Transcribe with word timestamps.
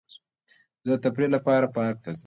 زه 0.85 0.91
د 0.97 1.01
تفریح 1.03 1.29
لپاره 1.35 1.65
پارک 1.75 1.97
ته 2.03 2.09
ځم. 2.17 2.19